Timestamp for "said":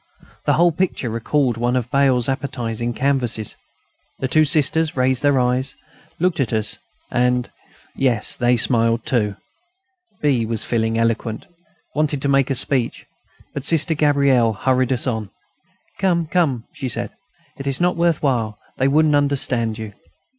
16.89-17.11